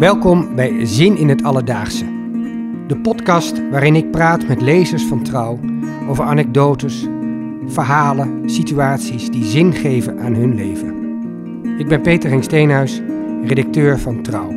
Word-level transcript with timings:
Welkom 0.00 0.54
bij 0.54 0.86
Zin 0.86 1.16
in 1.16 1.28
het 1.28 1.42
Alledaagse. 1.42 2.04
De 2.86 2.96
podcast 3.02 3.68
waarin 3.70 3.94
ik 3.94 4.10
praat 4.10 4.46
met 4.46 4.60
lezers 4.60 5.04
van 5.04 5.22
Trouw 5.22 5.58
over 6.08 6.24
anekdotes, 6.24 7.06
verhalen, 7.66 8.50
situaties 8.50 9.30
die 9.30 9.44
zin 9.44 9.72
geven 9.72 10.20
aan 10.20 10.34
hun 10.34 10.54
leven. 10.54 10.94
Ik 11.78 11.88
ben 11.88 12.00
Peter 12.00 12.30
Henk 12.30 12.42
Steenhuis, 12.42 13.02
redacteur 13.44 13.98
van 13.98 14.22
Trouw. 14.22 14.52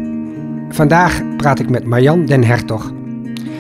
Vandaag 0.70 1.22
praat 1.38 1.60
ik 1.60 1.70
met 1.70 1.86
Marjan 1.86 2.26
den 2.26 2.44
Hertog, 2.44 2.94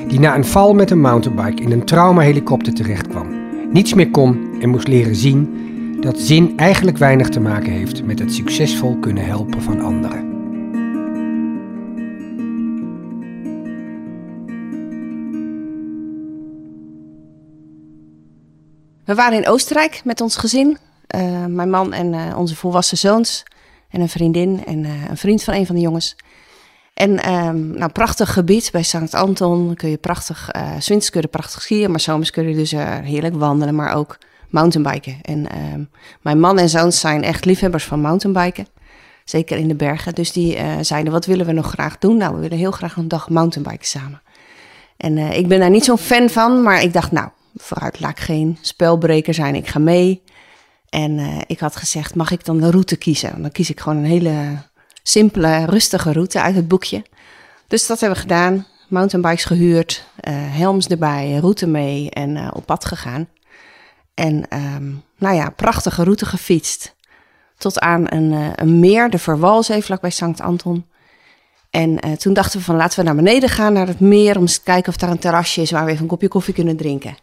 die 0.07 0.19
na 0.19 0.35
een 0.35 0.45
val 0.45 0.73
met 0.73 0.91
een 0.91 1.01
mountainbike 1.01 1.63
in 1.63 1.71
een 1.71 1.85
traumahelikopter 1.85 2.73
terechtkwam. 2.73 3.27
Niets 3.71 3.93
meer 3.93 4.11
kon 4.11 4.47
en 4.61 4.69
moest 4.69 4.87
leren 4.87 5.15
zien 5.15 5.57
dat 5.99 6.19
zin 6.19 6.53
eigenlijk 6.57 6.97
weinig 6.97 7.29
te 7.29 7.39
maken 7.39 7.71
heeft 7.71 8.05
met 8.05 8.19
het 8.19 8.33
succesvol 8.33 8.97
kunnen 8.99 9.25
helpen 9.25 9.61
van 9.61 9.81
anderen. 9.81 10.32
We 19.05 19.15
waren 19.15 19.37
in 19.37 19.47
Oostenrijk 19.47 20.01
met 20.03 20.21
ons 20.21 20.35
gezin. 20.35 20.77
Uh, 21.15 21.45
mijn 21.45 21.69
man 21.69 21.93
en 21.93 22.13
uh, 22.13 22.37
onze 22.37 22.55
volwassen 22.55 22.97
zoons. 22.97 23.43
En 23.89 24.01
een 24.01 24.09
vriendin 24.09 24.65
en 24.65 24.83
uh, 24.83 25.09
een 25.09 25.17
vriend 25.17 25.43
van 25.43 25.53
een 25.53 25.65
van 25.65 25.75
de 25.75 25.81
jongens. 25.81 26.15
En 26.93 27.31
um, 27.31 27.77
nou, 27.77 27.91
prachtig 27.91 28.33
gebied 28.33 28.69
bij 28.71 28.83
Sankt 28.83 29.13
Anton. 29.13 29.75
Kun 29.75 29.89
je 29.89 29.97
prachtig, 29.97 30.49
uh, 30.55 30.61
winters 30.71 31.09
kun 31.09 31.21
je 31.21 31.27
prachtig 31.27 31.61
skiën. 31.61 31.91
Maar 31.91 31.99
zomers 31.99 32.31
kun 32.31 32.47
je 32.47 32.55
dus 32.55 32.71
heerlijk 33.03 33.35
wandelen, 33.35 33.75
maar 33.75 33.95
ook 33.95 34.17
mountainbiken. 34.49 35.17
En 35.21 35.47
um, 35.73 35.89
mijn 36.21 36.39
man 36.39 36.59
en 36.59 36.69
zoons 36.69 36.99
zijn 36.99 37.23
echt 37.23 37.45
liefhebbers 37.45 37.83
van 37.83 38.01
mountainbiken. 38.01 38.67
Zeker 39.23 39.57
in 39.57 39.67
de 39.67 39.75
bergen. 39.75 40.15
Dus 40.15 40.31
die 40.31 40.57
zeiden, 40.81 41.13
wat 41.13 41.25
willen 41.25 41.45
we 41.45 41.51
nog 41.51 41.69
graag 41.69 41.97
doen? 41.97 42.17
Nou, 42.17 42.35
we 42.35 42.41
willen 42.41 42.57
heel 42.57 42.71
graag 42.71 42.95
een 42.95 43.07
dag 43.07 43.29
mountainbiken 43.29 43.87
samen. 43.87 44.21
En 44.97 45.17
ik 45.17 45.47
ben 45.47 45.59
daar 45.59 45.69
niet 45.69 45.85
zo'n 45.85 45.97
fan 45.97 46.29
van, 46.29 46.61
maar 46.61 46.81
ik 46.81 46.93
dacht, 46.93 47.11
nou, 47.11 47.29
vooruit 47.55 47.99
laat 47.99 48.19
geen 48.19 48.57
spelbreker 48.61 49.33
zijn, 49.33 49.55
ik 49.55 49.67
ga 49.67 49.79
mee. 49.79 50.23
En 50.89 51.17
uh, 51.17 51.37
ik 51.47 51.59
had 51.59 51.75
gezegd, 51.75 52.15
mag 52.15 52.31
ik 52.31 52.45
dan 52.45 52.59
de 52.59 52.71
route 52.71 52.95
kiezen? 52.95 53.41
Dan 53.41 53.51
kies 53.51 53.69
ik 53.69 53.79
gewoon 53.79 53.97
een 53.97 54.05
hele 54.05 54.57
simpele, 55.03 55.65
rustige 55.65 56.11
route 56.11 56.41
uit 56.41 56.55
het 56.55 56.67
boekje. 56.67 57.05
Dus 57.67 57.87
dat 57.87 57.99
hebben 57.99 58.17
we 58.17 58.23
gedaan. 58.23 58.67
Mountainbikes 58.89 59.45
gehuurd, 59.45 60.07
uh, 60.27 60.33
helms 60.35 60.87
erbij, 60.87 61.37
route 61.37 61.67
mee 61.67 62.09
en 62.09 62.35
uh, 62.35 62.47
op 62.53 62.65
pad 62.65 62.85
gegaan. 62.85 63.27
En 64.13 64.45
um, 64.49 65.03
nou 65.17 65.35
ja, 65.35 65.49
prachtige 65.49 66.03
route 66.03 66.25
gefietst. 66.25 66.95
Tot 67.57 67.79
aan 67.79 68.05
een, 68.09 68.53
een 68.55 68.79
meer, 68.79 69.09
de 69.09 69.19
Verwalzee, 69.19 69.83
vlakbij 69.83 70.09
Sankt 70.09 70.41
Anton. 70.41 70.85
En 71.69 72.17
toen 72.17 72.33
dachten 72.33 72.59
we 72.59 72.65
van 72.65 72.75
laten 72.75 72.99
we 72.99 73.05
naar 73.05 73.15
beneden 73.15 73.49
gaan, 73.49 73.73
naar 73.73 73.87
het 73.87 73.99
meer, 73.99 74.35
om 74.35 74.41
eens 74.41 74.57
te 74.57 74.63
kijken 74.63 74.89
of 74.89 74.97
daar 74.97 75.09
een 75.09 75.19
terrasje 75.19 75.61
is 75.61 75.71
waar 75.71 75.85
we 75.85 75.91
even 75.91 76.03
een 76.03 76.09
kopje 76.09 76.27
koffie 76.27 76.53
kunnen 76.53 76.77
drinken. 76.77 77.15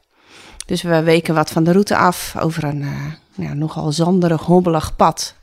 Dus 0.71 0.83
we 0.83 1.03
weken 1.03 1.35
wat 1.35 1.51
van 1.51 1.65
de 1.65 1.73
route 1.73 1.97
af 1.97 2.35
over 2.39 2.65
een 2.65 2.83
uh, 2.83 3.06
ja, 3.34 3.55
nogal 3.55 3.93
zanderig, 3.93 4.43
hobbelig 4.43 4.97
pad. 4.97 5.34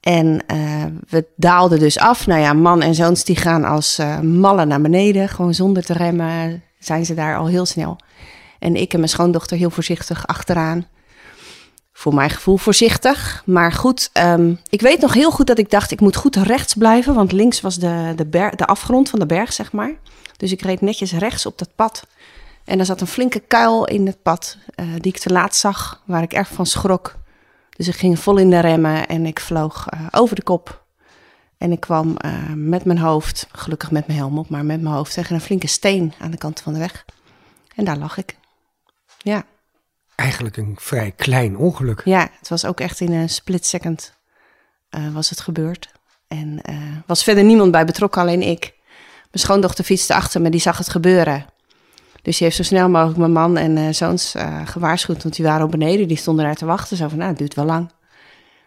En 0.00 0.44
uh, 0.52 0.84
we 1.08 1.26
daalden 1.36 1.78
dus 1.78 1.98
af. 1.98 2.26
Nou 2.26 2.40
ja, 2.40 2.52
man 2.52 2.82
en 2.82 2.94
zoons 2.94 3.24
die 3.24 3.36
gaan 3.36 3.64
als 3.64 3.98
uh, 3.98 4.20
mallen 4.20 4.68
naar 4.68 4.80
beneden. 4.80 5.28
Gewoon 5.28 5.54
zonder 5.54 5.84
te 5.84 5.92
remmen 5.92 6.62
zijn 6.78 7.06
ze 7.06 7.14
daar 7.14 7.36
al 7.36 7.46
heel 7.46 7.66
snel. 7.66 7.98
En 8.58 8.76
ik 8.76 8.92
en 8.92 8.98
mijn 8.98 9.10
schoondochter 9.10 9.56
heel 9.56 9.70
voorzichtig 9.70 10.26
achteraan. 10.26 10.86
Voor 11.92 12.14
mijn 12.14 12.30
gevoel 12.30 12.56
voorzichtig. 12.56 13.42
Maar 13.46 13.72
goed, 13.72 14.10
um, 14.12 14.60
ik 14.68 14.80
weet 14.80 15.00
nog 15.00 15.14
heel 15.14 15.30
goed 15.30 15.46
dat 15.46 15.58
ik 15.58 15.70
dacht... 15.70 15.90
ik 15.90 16.00
moet 16.00 16.16
goed 16.16 16.36
rechts 16.36 16.74
blijven. 16.74 17.14
Want 17.14 17.32
links 17.32 17.60
was 17.60 17.78
de, 17.78 18.12
de, 18.16 18.52
de 18.56 18.66
afgrond 18.66 19.10
van 19.10 19.18
de 19.18 19.26
berg, 19.26 19.52
zeg 19.52 19.72
maar. 19.72 19.94
Dus 20.36 20.52
ik 20.52 20.62
reed 20.62 20.80
netjes 20.80 21.12
rechts 21.12 21.46
op 21.46 21.58
dat 21.58 21.70
pad... 21.74 22.06
En 22.66 22.78
er 22.78 22.84
zat 22.84 23.00
een 23.00 23.06
flinke 23.06 23.40
kuil 23.40 23.84
in 23.84 24.06
het 24.06 24.22
pad, 24.22 24.58
uh, 24.80 24.86
die 24.98 25.12
ik 25.12 25.18
te 25.18 25.32
laat 25.32 25.56
zag, 25.56 26.02
waar 26.06 26.22
ik 26.22 26.32
erg 26.32 26.48
van 26.48 26.66
schrok. 26.66 27.14
Dus 27.76 27.88
ik 27.88 27.94
ging 27.94 28.18
vol 28.18 28.36
in 28.36 28.50
de 28.50 28.60
remmen 28.60 29.06
en 29.06 29.26
ik 29.26 29.40
vloog 29.40 29.86
uh, 29.94 30.06
over 30.10 30.36
de 30.36 30.42
kop. 30.42 30.84
En 31.58 31.72
ik 31.72 31.80
kwam 31.80 32.16
uh, 32.24 32.52
met 32.54 32.84
mijn 32.84 32.98
hoofd, 32.98 33.48
gelukkig 33.52 33.90
met 33.90 34.06
mijn 34.06 34.18
helm 34.18 34.38
op, 34.38 34.48
maar 34.48 34.64
met 34.64 34.80
mijn 34.80 34.94
hoofd 34.94 35.14
tegen 35.14 35.34
een 35.34 35.40
flinke 35.40 35.66
steen 35.66 36.12
aan 36.18 36.30
de 36.30 36.36
kant 36.36 36.60
van 36.60 36.72
de 36.72 36.78
weg. 36.78 37.04
En 37.74 37.84
daar 37.84 37.96
lag 37.96 38.16
ik. 38.16 38.36
Ja. 39.18 39.44
Eigenlijk 40.14 40.56
een 40.56 40.76
vrij 40.80 41.12
klein 41.16 41.56
ongeluk. 41.56 42.02
Ja, 42.04 42.28
het 42.38 42.48
was 42.48 42.64
ook 42.64 42.80
echt 42.80 43.00
in 43.00 43.12
een 43.12 43.28
split 43.28 43.66
second 43.66 44.14
was 45.12 45.30
het 45.30 45.40
gebeurd. 45.40 45.92
En 46.28 46.60
was 47.06 47.24
verder 47.24 47.44
niemand 47.44 47.70
bij 47.70 47.84
betrokken, 47.84 48.20
alleen 48.20 48.42
ik. 48.42 48.74
Mijn 49.30 49.44
schoondochter 49.44 49.84
fietste 49.84 50.14
achter 50.14 50.40
me, 50.40 50.50
die 50.50 50.60
zag 50.60 50.78
het 50.78 50.88
gebeuren. 50.88 51.46
Dus 52.26 52.36
die 52.36 52.46
heeft 52.46 52.56
zo 52.56 52.62
snel 52.62 52.88
mogelijk 52.88 53.18
mijn 53.18 53.32
man 53.32 53.56
en 53.56 53.76
uh, 53.76 53.88
zoons 53.90 54.34
uh, 54.34 54.66
gewaarschuwd, 54.66 55.22
want 55.22 55.36
die 55.36 55.44
waren 55.44 55.64
op 55.64 55.70
beneden, 55.70 56.08
die 56.08 56.16
stonden 56.16 56.44
daar 56.44 56.54
te 56.54 56.64
wachten. 56.64 56.96
Zo 56.96 57.08
van, 57.08 57.18
nou, 57.18 57.30
het 57.30 57.38
duurt 57.38 57.54
wel 57.54 57.64
lang. 57.64 57.90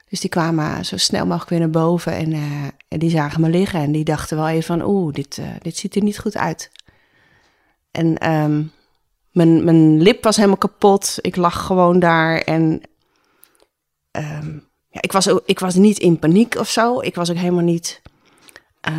Dus 0.09 0.19
die 0.19 0.29
kwamen 0.29 0.85
zo 0.85 0.97
snel 0.97 1.25
mogelijk 1.25 1.49
weer 1.49 1.59
naar 1.59 1.69
boven 1.69 2.13
en, 2.13 2.31
uh, 2.31 2.41
en 2.87 2.99
die 2.99 3.09
zagen 3.09 3.41
me 3.41 3.49
liggen. 3.49 3.79
En 3.79 3.91
die 3.91 4.03
dachten 4.03 4.37
wel 4.37 4.47
even 4.47 4.63
van, 4.63 4.87
oeh, 4.87 5.13
dit, 5.13 5.41
dit 5.61 5.77
ziet 5.77 5.95
er 5.95 6.03
niet 6.03 6.19
goed 6.19 6.37
uit. 6.37 6.71
En 7.91 8.31
um, 8.31 8.71
mijn, 9.31 9.63
mijn 9.63 10.01
lip 10.01 10.23
was 10.23 10.35
helemaal 10.35 10.57
kapot. 10.57 11.17
Ik 11.21 11.35
lag 11.35 11.65
gewoon 11.65 11.99
daar 11.99 12.41
en 12.41 12.81
um, 14.11 14.67
ja, 14.89 15.01
ik, 15.01 15.11
was 15.11 15.29
ook, 15.29 15.41
ik 15.45 15.59
was 15.59 15.75
niet 15.75 15.99
in 15.99 16.19
paniek 16.19 16.55
of 16.55 16.69
zo. 16.69 17.01
Ik 17.01 17.15
was 17.15 17.29
ook 17.29 17.37
helemaal 17.37 17.63
niet 17.63 18.01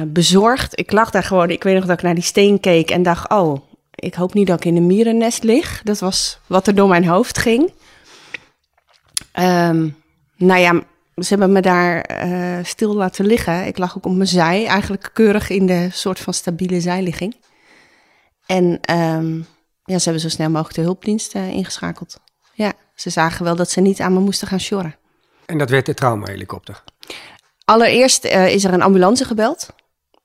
bezorgd. 0.06 0.78
Ik 0.78 0.92
lag 0.92 1.10
daar 1.10 1.24
gewoon, 1.24 1.50
ik 1.50 1.62
weet 1.62 1.74
nog 1.74 1.86
dat 1.86 1.96
ik 1.96 2.04
naar 2.04 2.14
die 2.14 2.24
steen 2.24 2.60
keek 2.60 2.90
en 2.90 3.02
dacht, 3.02 3.30
oh 3.30 3.68
ik 4.00 4.14
hoop 4.14 4.34
niet 4.34 4.46
dat 4.46 4.58
ik 4.58 4.64
in 4.64 4.76
een 4.76 4.86
mierennest 4.86 5.42
lig. 5.42 5.82
Dat 5.82 5.98
was 5.98 6.38
wat 6.46 6.66
er 6.66 6.74
door 6.74 6.88
mijn 6.88 7.06
hoofd 7.06 7.38
ging. 7.38 7.72
Um, 9.38 9.96
nou 10.36 10.60
ja, 10.60 10.82
ze 11.14 11.28
hebben 11.28 11.52
me 11.52 11.60
daar 11.60 12.24
uh, 12.26 12.58
stil 12.64 12.94
laten 12.94 13.26
liggen. 13.26 13.66
Ik 13.66 13.78
lag 13.78 13.96
ook 13.96 14.06
op 14.06 14.12
mijn 14.12 14.28
zij, 14.28 14.66
eigenlijk 14.66 15.10
keurig 15.12 15.50
in 15.50 15.66
de 15.66 15.88
soort 15.92 16.20
van 16.20 16.34
stabiele 16.34 16.80
zijligging. 16.80 17.36
En 18.46 18.80
um, 18.90 19.46
ja, 19.84 19.98
ze 19.98 20.04
hebben 20.04 20.22
zo 20.22 20.28
snel 20.28 20.50
mogelijk 20.50 20.74
de 20.74 20.82
hulpdienst 20.82 21.34
uh, 21.34 21.48
ingeschakeld. 21.48 22.20
Ja, 22.52 22.72
ze 22.94 23.10
zagen 23.10 23.44
wel 23.44 23.56
dat 23.56 23.70
ze 23.70 23.80
niet 23.80 24.00
aan 24.00 24.12
me 24.12 24.20
moesten 24.20 24.48
gaan 24.48 24.60
sjorren. 24.60 24.96
En 25.46 25.58
dat 25.58 25.70
werd 25.70 25.86
de 25.86 25.94
traumahelikopter? 25.94 26.82
Allereerst 27.64 28.24
uh, 28.24 28.54
is 28.54 28.64
er 28.64 28.72
een 28.72 28.82
ambulance 28.82 29.24
gebeld. 29.24 29.68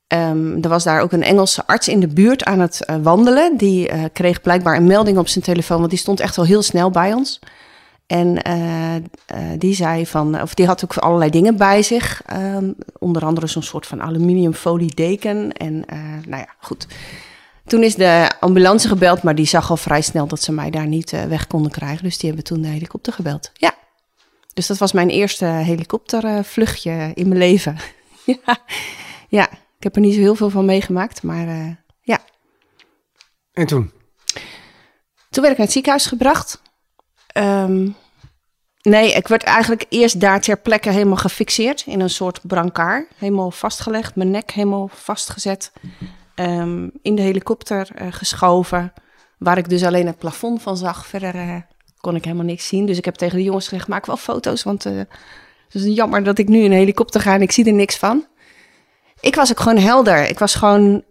Um, 0.07 0.63
er 0.63 0.69
was 0.69 0.83
daar 0.83 1.01
ook 1.01 1.11
een 1.11 1.23
Engelse 1.23 1.67
arts 1.67 1.87
in 1.87 1.99
de 1.99 2.07
buurt 2.07 2.43
aan 2.43 2.59
het 2.59 2.81
uh, 2.89 2.95
wandelen. 3.01 3.57
Die 3.57 3.91
uh, 3.91 4.03
kreeg 4.13 4.41
blijkbaar 4.41 4.75
een 4.75 4.87
melding 4.87 5.17
op 5.17 5.27
zijn 5.27 5.43
telefoon, 5.43 5.77
want 5.77 5.89
die 5.89 5.99
stond 5.99 6.19
echt 6.19 6.35
wel 6.35 6.45
heel 6.45 6.61
snel 6.61 6.89
bij 6.89 7.13
ons. 7.13 7.39
En 8.07 8.47
uh, 8.47 8.95
die 9.57 9.73
zei 9.73 10.05
van, 10.05 10.41
of 10.41 10.53
die 10.53 10.65
had 10.65 10.83
ook 10.83 10.97
allerlei 10.97 11.29
dingen 11.29 11.57
bij 11.57 11.83
zich. 11.83 12.21
Um, 12.33 12.75
onder 12.99 13.25
andere 13.25 13.47
zo'n 13.47 13.63
soort 13.63 13.87
van 13.87 14.01
aluminiumfolie 14.01 14.95
deken. 14.95 15.51
En 15.51 15.85
nou 16.27 16.41
ja, 16.41 16.47
goed. 16.59 16.87
Toen 17.65 17.83
is 17.83 17.95
de 17.95 18.31
ambulance 18.39 18.87
gebeld, 18.87 19.23
maar 19.23 19.35
die 19.35 19.45
zag 19.45 19.69
al 19.69 19.77
vrij 19.77 20.01
snel 20.01 20.27
dat 20.27 20.41
ze 20.41 20.51
mij 20.51 20.69
daar 20.69 20.87
niet 20.87 21.11
weg 21.11 21.47
konden 21.47 21.71
krijgen. 21.71 22.03
Dus 22.03 22.17
die 22.17 22.27
hebben 22.27 22.45
toen 22.45 22.61
de 22.61 22.67
helikopter 22.67 23.13
gebeld. 23.13 23.51
Ja. 23.53 23.73
Dus 24.53 24.67
dat 24.67 24.77
was 24.77 24.91
mijn 24.91 25.09
eerste 25.09 25.45
helikoptervluchtje 25.45 27.11
in 27.13 27.27
mijn 27.27 27.39
leven. 27.39 27.77
ja. 28.25 28.57
ja. 29.27 29.49
Ik 29.85 29.93
heb 29.93 30.03
er 30.03 30.09
niet 30.09 30.15
zo 30.15 30.25
heel 30.25 30.35
veel 30.35 30.49
van 30.49 30.65
meegemaakt, 30.65 31.23
maar 31.23 31.47
uh, 31.47 31.75
ja. 32.01 32.19
En 33.53 33.65
toen? 33.65 33.91
Toen 35.29 35.43
werd 35.43 35.51
ik 35.51 35.57
naar 35.57 35.65
het 35.65 35.71
ziekenhuis 35.71 36.05
gebracht. 36.05 36.61
Um, 37.37 37.95
nee, 38.81 39.13
ik 39.13 39.27
werd 39.27 39.43
eigenlijk 39.43 39.85
eerst 39.89 40.19
daar 40.19 40.41
ter 40.41 40.57
plekke 40.57 40.89
helemaal 40.89 41.17
gefixeerd 41.17 41.83
in 41.85 41.99
een 41.99 42.09
soort 42.09 42.39
brancard. 42.47 43.07
Helemaal 43.15 43.51
vastgelegd, 43.51 44.15
mijn 44.15 44.31
nek 44.31 44.51
helemaal 44.51 44.87
vastgezet. 44.87 45.71
Um, 46.35 46.91
in 47.01 47.15
de 47.15 47.21
helikopter 47.21 47.89
uh, 48.01 48.07
geschoven, 48.09 48.93
waar 49.37 49.57
ik 49.57 49.69
dus 49.69 49.83
alleen 49.83 50.07
het 50.07 50.17
plafond 50.17 50.61
van 50.61 50.77
zag. 50.77 51.07
Verder 51.07 51.35
uh, 51.35 51.57
kon 51.97 52.15
ik 52.15 52.23
helemaal 52.23 52.45
niks 52.45 52.67
zien. 52.67 52.85
Dus 52.85 52.97
ik 52.97 53.05
heb 53.05 53.15
tegen 53.15 53.37
de 53.37 53.43
jongens 53.43 53.67
gezegd, 53.67 53.87
maak 53.87 54.05
wel 54.05 54.17
foto's, 54.17 54.63
want 54.63 54.83
het 54.83 55.07
is 55.69 55.95
jammer 55.95 56.23
dat 56.23 56.37
ik 56.37 56.47
nu 56.47 56.59
in 56.59 56.71
een 56.71 56.77
helikopter 56.77 57.21
ga 57.21 57.33
en 57.33 57.41
ik 57.41 57.51
zie 57.51 57.65
er 57.65 57.73
niks 57.73 57.97
van. 57.97 58.25
Ik 59.25 59.35
was 59.35 59.51
ook 59.51 59.59
gewoon 59.59 59.77
helder. 59.77 60.29
Ik 60.29 60.39
was 60.39 60.55
gewoon 60.55 61.03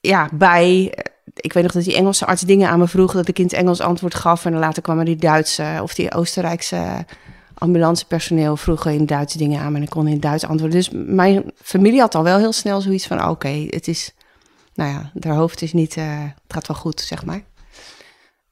ja, 0.00 0.28
bij. 0.32 0.94
Ik 1.34 1.52
weet 1.52 1.62
nog 1.62 1.72
dat 1.72 1.84
die 1.84 1.96
Engelse 1.96 2.26
arts 2.26 2.42
dingen 2.42 2.68
aan 2.68 2.78
me 2.78 2.88
vroeg, 2.88 3.12
dat 3.12 3.28
ik 3.28 3.38
in 3.38 3.44
het 3.44 3.52
Engels 3.52 3.80
antwoord 3.80 4.14
gaf. 4.14 4.44
En 4.44 4.50
dan 4.52 4.60
later 4.60 4.82
kwamen 4.82 5.04
die 5.04 5.16
Duitse 5.16 5.78
of 5.82 5.94
die 5.94 6.12
Oostenrijkse 6.12 7.06
ambulancepersoneel 7.54 8.56
vroegen 8.56 8.92
in 8.92 9.06
Duits 9.06 9.34
dingen 9.34 9.60
aan 9.60 9.72
me 9.72 9.76
en 9.76 9.82
ik 9.82 9.90
kon 9.90 10.08
in 10.08 10.20
Duits 10.20 10.44
antwoorden. 10.44 10.78
Dus 10.78 10.90
mijn 10.92 11.52
familie 11.62 12.00
had 12.00 12.14
al 12.14 12.22
wel 12.22 12.38
heel 12.38 12.52
snel 12.52 12.80
zoiets 12.80 13.06
van: 13.06 13.28
oké, 13.28 13.66
het 13.70 13.88
is, 13.88 14.12
nou 14.74 14.90
ja, 14.90 15.10
haar 15.20 15.36
hoofd 15.36 15.62
is 15.62 15.72
niet, 15.72 15.96
uh, 15.96 16.22
het 16.22 16.52
gaat 16.52 16.66
wel 16.66 16.76
goed, 16.76 17.00
zeg 17.00 17.24
maar. 17.24 17.42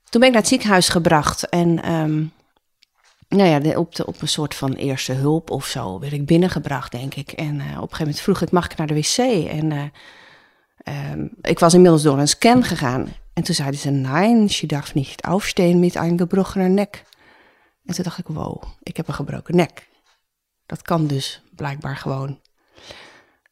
Toen 0.08 0.20
ben 0.20 0.28
ik 0.28 0.32
naar 0.32 0.42
het 0.42 0.50
ziekenhuis 0.50 0.88
gebracht 0.88 1.48
en 1.48 1.92
um, 1.92 2.32
nou 3.32 3.48
ja, 3.48 3.78
op, 3.78 3.94
de, 3.94 4.06
op 4.06 4.22
een 4.22 4.28
soort 4.28 4.54
van 4.54 4.72
eerste 4.72 5.12
hulp 5.12 5.50
of 5.50 5.66
zo 5.66 5.98
werd 5.98 6.12
ik 6.12 6.26
binnengebracht, 6.26 6.92
denk 6.92 7.14
ik. 7.14 7.32
En 7.32 7.54
uh, 7.54 7.62
op 7.62 7.64
een 7.64 7.72
gegeven 7.72 7.98
moment 7.98 8.20
vroeg 8.20 8.40
ik, 8.40 8.50
mag 8.50 8.64
ik 8.64 8.76
naar 8.76 8.86
de 8.86 8.94
wc? 8.94 9.16
En 9.48 9.70
uh, 9.70 11.10
um, 11.12 11.30
ik 11.40 11.58
was 11.58 11.74
inmiddels 11.74 12.02
door 12.02 12.18
een 12.18 12.28
scan 12.28 12.64
gegaan. 12.64 13.14
En 13.32 13.42
toen 13.42 13.54
zeiden 13.54 13.80
ze, 13.80 13.90
nein, 13.90 14.46
je 14.48 14.66
darf 14.66 14.94
niet 14.94 15.22
aufstehen 15.22 15.80
met 15.80 15.94
een 15.94 16.18
gebrochene 16.18 16.68
nek. 16.68 17.04
En 17.84 17.94
toen 17.94 18.04
dacht 18.04 18.18
ik, 18.18 18.26
wow, 18.26 18.62
ik 18.82 18.96
heb 18.96 19.08
een 19.08 19.14
gebroken 19.14 19.56
nek. 19.56 19.88
Dat 20.66 20.82
kan 20.82 21.06
dus 21.06 21.42
blijkbaar 21.54 21.96
gewoon. 21.96 22.40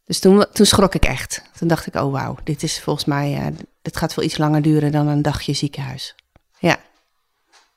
Dus 0.05 0.19
toen, 0.19 0.47
toen 0.53 0.67
schrok 0.67 0.95
ik 0.95 1.05
echt. 1.05 1.43
Toen 1.59 1.69
dacht 1.69 1.87
ik, 1.87 1.95
oh 1.95 2.13
wauw, 2.13 2.37
dit 2.45 2.63
is 2.63 2.81
volgens 2.81 3.05
mij, 3.05 3.53
uh, 3.53 3.57
gaat 3.83 4.15
wel 4.15 4.25
iets 4.25 4.39
langer 4.39 4.63
duren 4.63 4.93
dan 4.93 5.07
een 5.07 5.23
dagje 5.23 5.53
ziekenhuis. 5.53 6.15
Ja, 6.59 6.79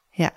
ja. 0.09 0.31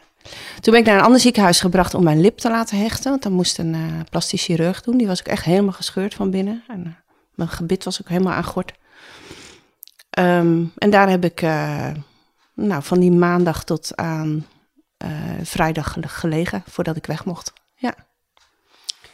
Toen 0.60 0.72
ben 0.72 0.80
ik 0.80 0.86
naar 0.86 0.98
een 0.98 1.04
ander 1.04 1.20
ziekenhuis 1.20 1.60
gebracht 1.60 1.94
om 1.94 2.04
mijn 2.04 2.20
lip 2.20 2.38
te 2.38 2.50
laten 2.50 2.78
hechten. 2.78 3.10
Want 3.10 3.22
dan 3.22 3.32
moest 3.32 3.58
een 3.58 3.74
uh, 3.74 4.00
plastisch 4.10 4.44
chirurg 4.44 4.82
doen. 4.82 4.96
Die 4.96 5.06
was 5.06 5.20
ook 5.20 5.26
echt 5.26 5.44
helemaal 5.44 5.72
gescheurd 5.72 6.14
van 6.14 6.30
binnen. 6.30 6.64
En 6.68 6.80
uh, 6.86 6.92
mijn 7.34 7.48
gebit 7.48 7.84
was 7.84 8.00
ook 8.02 8.08
helemaal 8.08 8.32
aangort. 8.32 8.72
Um, 10.18 10.72
en 10.76 10.90
daar 10.90 11.08
heb 11.08 11.24
ik 11.24 11.42
uh, 11.42 11.90
nou, 12.54 12.82
van 12.82 13.00
die 13.00 13.12
maandag 13.12 13.64
tot 13.64 13.96
aan 13.96 14.46
vrijdag 15.42 15.96
gelegen 16.02 16.62
voordat 16.68 16.96
ik 16.96 17.06
weg 17.06 17.24
mocht. 17.24 17.52
Ja. 17.76 17.94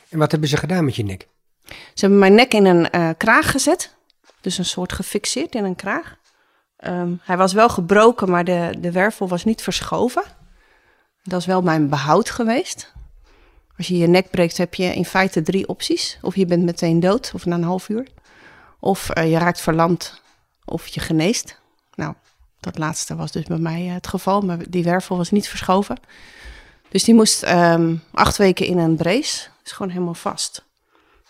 En 0.08 0.18
wat 0.18 0.30
hebben 0.30 0.48
ze 0.48 0.56
gedaan 0.56 0.84
met 0.84 0.96
je 0.96 1.04
nek? 1.04 1.28
Ze 1.68 1.74
hebben 1.94 2.18
mijn 2.18 2.34
nek 2.34 2.54
in 2.54 2.66
een 2.66 3.16
kraag 3.16 3.50
gezet. 3.50 3.94
Dus 4.40 4.58
een 4.58 4.64
soort 4.64 4.92
gefixeerd 4.92 5.54
in 5.54 5.64
een 5.64 5.76
kraag. 5.76 6.16
Um, 6.84 7.20
hij 7.22 7.36
was 7.36 7.52
wel 7.52 7.68
gebroken, 7.68 8.30
maar 8.30 8.44
de, 8.44 8.74
de 8.78 8.92
wervel 8.92 9.28
was 9.28 9.44
niet 9.44 9.62
verschoven. 9.62 10.22
Dat 11.22 11.40
is 11.40 11.46
wel 11.46 11.62
mijn 11.62 11.88
behoud 11.88 12.30
geweest. 12.30 12.92
Als 13.76 13.88
je 13.88 13.96
je 13.96 14.06
nek 14.06 14.30
breekt, 14.30 14.56
heb 14.56 14.74
je 14.74 14.94
in 14.94 15.04
feite 15.04 15.42
drie 15.42 15.68
opties. 15.68 16.18
Of 16.22 16.36
je 16.36 16.46
bent 16.46 16.64
meteen 16.64 17.00
dood, 17.00 17.30
of 17.34 17.44
na 17.44 17.54
een 17.54 17.62
half 17.62 17.88
uur. 17.88 18.06
Of 18.80 19.16
uh, 19.16 19.30
je 19.30 19.38
raakt 19.38 19.60
verlamd, 19.60 20.20
of 20.64 20.86
je 20.86 21.00
geneest. 21.00 21.60
Nou, 21.94 22.14
dat 22.60 22.78
laatste 22.78 23.14
was 23.16 23.32
dus 23.32 23.44
bij 23.44 23.58
mij 23.58 23.86
uh, 23.86 23.92
het 23.92 24.06
geval, 24.06 24.40
maar 24.40 24.70
die 24.70 24.84
wervel 24.84 25.16
was 25.16 25.30
niet 25.30 25.48
verschoven. 25.48 25.96
Dus 26.88 27.04
die 27.04 27.14
moest 27.14 27.42
um, 27.42 28.02
acht 28.12 28.36
weken 28.36 28.66
in 28.66 28.78
een 28.78 28.96
brace. 28.96 29.48
is 29.64 29.72
gewoon 29.72 29.92
helemaal 29.92 30.14
vast. 30.14 30.64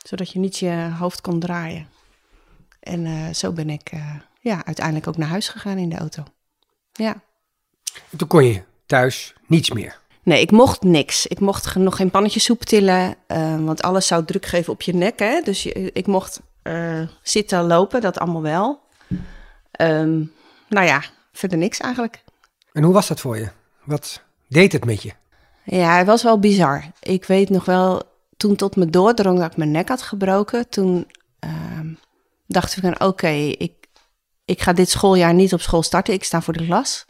Zodat 0.02 0.30
je 0.30 0.38
niet 0.38 0.58
je 0.58 0.90
hoofd 0.98 1.20
kon 1.20 1.40
draaien. 1.40 1.88
En 2.80 3.06
uh, 3.06 3.32
zo 3.32 3.52
ben 3.52 3.70
ik 3.70 3.92
ja, 4.40 4.64
uiteindelijk 4.64 5.06
ook 5.06 5.16
naar 5.16 5.28
huis 5.28 5.48
gegaan 5.48 5.78
in 5.78 5.88
de 5.88 5.96
auto. 5.96 6.22
Ja. 6.92 7.20
En 8.10 8.18
toen 8.18 8.28
kon 8.28 8.44
je 8.44 8.62
thuis 8.92 9.34
niets 9.46 9.70
meer? 9.70 9.98
Nee, 10.22 10.40
ik 10.40 10.50
mocht 10.50 10.82
niks. 10.82 11.26
Ik 11.26 11.40
mocht 11.40 11.74
nog 11.74 11.96
geen 11.96 12.10
pannetje 12.10 12.40
soep 12.40 12.62
tillen, 12.62 13.14
uh, 13.28 13.64
want 13.64 13.82
alles 13.82 14.06
zou 14.06 14.24
druk 14.24 14.46
geven 14.46 14.72
op 14.72 14.82
je 14.82 14.94
nek. 14.94 15.18
Hè? 15.18 15.40
Dus 15.44 15.62
je, 15.62 15.90
ik 15.92 16.06
mocht 16.06 16.40
uh, 16.62 17.00
zitten, 17.22 17.66
lopen, 17.66 18.00
dat 18.00 18.18
allemaal 18.18 18.42
wel. 18.42 18.80
Um, 19.80 20.32
nou 20.68 20.86
ja, 20.86 21.02
verder 21.32 21.58
niks 21.58 21.78
eigenlijk. 21.78 22.24
En 22.72 22.82
hoe 22.82 22.92
was 22.92 23.08
dat 23.08 23.20
voor 23.20 23.38
je? 23.38 23.48
Wat 23.84 24.22
deed 24.48 24.72
het 24.72 24.84
met 24.84 25.02
je? 25.02 25.12
Ja, 25.64 25.96
het 25.96 26.06
was 26.06 26.22
wel 26.22 26.38
bizar. 26.38 26.84
Ik 27.00 27.24
weet 27.24 27.50
nog 27.50 27.64
wel, 27.64 28.02
toen 28.36 28.56
tot 28.56 28.76
me 28.76 28.90
doordrong 28.90 29.38
dat 29.38 29.50
ik 29.50 29.56
mijn 29.56 29.70
nek 29.70 29.88
had 29.88 30.02
gebroken, 30.02 30.68
toen 30.68 31.06
uh, 31.44 31.50
dacht 32.46 32.76
ik 32.76 32.82
van 32.82 32.94
oké, 32.94 33.04
okay, 33.04 33.48
ik, 33.48 33.72
ik 34.44 34.62
ga 34.62 34.72
dit 34.72 34.90
schooljaar 34.90 35.34
niet 35.34 35.52
op 35.52 35.60
school 35.60 35.82
starten. 35.82 36.14
Ik 36.14 36.24
sta 36.24 36.42
voor 36.42 36.54
de 36.54 36.64
klas. 36.64 37.06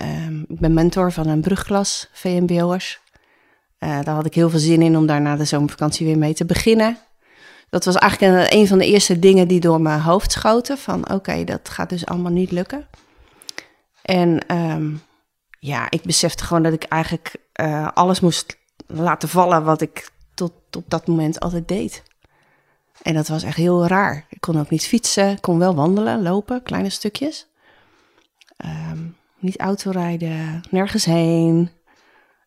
Um, 0.00 0.44
ik 0.48 0.58
ben 0.60 0.74
mentor 0.74 1.12
van 1.12 1.26
een 1.26 1.40
brugklas, 1.40 2.08
VMBO'ers. 2.12 3.00
Uh, 3.78 4.02
daar 4.02 4.14
had 4.14 4.26
ik 4.26 4.34
heel 4.34 4.50
veel 4.50 4.58
zin 4.58 4.82
in 4.82 4.96
om 4.96 5.06
daar 5.06 5.20
na 5.20 5.36
de 5.36 5.44
zomervakantie 5.44 6.06
weer 6.06 6.18
mee 6.18 6.34
te 6.34 6.44
beginnen. 6.44 6.98
Dat 7.70 7.84
was 7.84 7.96
eigenlijk 7.96 8.52
een, 8.52 8.66
van 8.66 8.78
de 8.78 8.86
eerste 8.86 9.18
dingen 9.18 9.48
die 9.48 9.60
door 9.60 9.80
mijn 9.80 10.00
hoofd 10.00 10.32
schoten. 10.32 10.78
Van 10.78 11.10
oké, 11.10 11.44
dat 11.44 11.68
gaat 11.68 11.88
dus 11.88 12.06
allemaal 12.06 12.32
niet 12.32 12.50
lukken. 12.50 12.86
En 14.02 14.56
um, 14.56 15.02
ja, 15.58 15.90
ik 15.90 16.02
besefte 16.02 16.44
gewoon 16.44 16.62
dat 16.62 16.72
ik 16.72 16.84
eigenlijk 16.84 17.36
uh, 17.60 17.88
alles 17.94 18.20
moest 18.20 18.56
laten 18.86 19.28
vallen 19.28 19.64
wat 19.64 19.80
ik 19.80 20.10
tot 20.34 20.52
op 20.76 20.84
dat 20.88 21.06
moment 21.06 21.40
altijd 21.40 21.68
deed. 21.68 22.02
En 23.02 23.14
dat 23.14 23.28
was 23.28 23.42
echt 23.42 23.56
heel 23.56 23.86
raar. 23.86 24.26
Ik 24.28 24.40
kon 24.40 24.58
ook 24.58 24.70
niet 24.70 24.86
fietsen, 24.86 25.40
kon 25.40 25.58
wel 25.58 25.74
wandelen, 25.74 26.22
lopen, 26.22 26.62
kleine 26.62 26.90
stukjes. 26.90 27.46
Um, 28.64 29.16
niet 29.42 29.60
autorijden, 29.60 30.60
nergens 30.70 31.04
heen. 31.04 31.70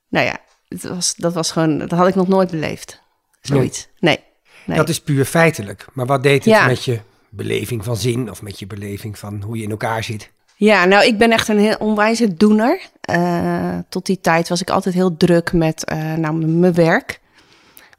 Nou 0.10 0.26
ja, 0.26 0.38
het 0.68 0.84
was, 0.84 1.16
dat 1.16 1.34
was 1.34 1.52
gewoon, 1.52 1.78
dat 1.78 1.92
had 1.92 2.08
ik 2.08 2.16
nog 2.16 2.28
nooit 2.28 2.52
beleefd. 2.52 3.02
Zoiets. 3.42 3.88
Nee. 4.00 4.20
nee. 4.66 4.78
Dat 4.78 4.90
is 4.90 5.02
puur 5.02 5.26
feitelijk. 5.26 5.86
Maar 5.94 6.06
wat 6.06 6.24
deed 6.24 6.46
het 6.46 6.54
ja. 6.54 6.68
met 6.68 6.84
je 6.84 7.00
beleving 7.30 7.84
van 7.84 7.98
zin 7.98 8.30
of 8.32 8.42
met 8.42 8.60
je 8.60 8.68
beleving 8.68 9.20
van 9.20 9.42
hoe 9.42 9.58
je 9.58 9.64
in 9.64 9.70
elkaar 9.70 10.04
zit? 10.04 10.32
Ja, 10.56 10.86
nou, 10.86 11.06
ik 11.06 11.18
ben 11.18 11.32
echt 11.32 11.48
een 11.48 11.60
heel 11.60 11.76
onwijze 11.80 12.34
doener. 12.34 12.82
Uh, 13.10 13.78
tot 13.90 14.06
die 14.06 14.20
tijd 14.20 14.50
was 14.50 14.62
ik 14.62 14.70
altijd 14.70 14.96
heel 14.96 15.18
druk 15.18 15.54
met 15.54 15.92
uh, 15.94 16.14
nou, 16.14 16.46
mijn 16.46 16.74
werk. 16.74 17.20